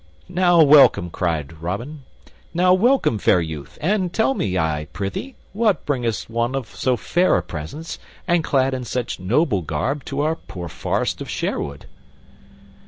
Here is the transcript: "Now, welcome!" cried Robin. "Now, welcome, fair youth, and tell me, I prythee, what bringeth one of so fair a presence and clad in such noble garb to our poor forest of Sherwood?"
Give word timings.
"Now, 0.29 0.63
welcome!" 0.63 1.11
cried 1.11 1.61
Robin. 1.61 2.01
"Now, 2.55 2.73
welcome, 2.73 3.19
fair 3.19 3.39
youth, 3.39 3.77
and 3.79 4.11
tell 4.11 4.33
me, 4.33 4.57
I 4.57 4.87
prythee, 4.93 5.35
what 5.53 5.85
bringeth 5.85 6.27
one 6.27 6.55
of 6.55 6.73
so 6.75 6.97
fair 6.97 7.37
a 7.37 7.43
presence 7.43 7.99
and 8.27 8.43
clad 8.43 8.73
in 8.73 8.83
such 8.83 9.19
noble 9.19 9.61
garb 9.61 10.03
to 10.05 10.21
our 10.21 10.35
poor 10.35 10.67
forest 10.69 11.21
of 11.21 11.29
Sherwood?" 11.29 11.85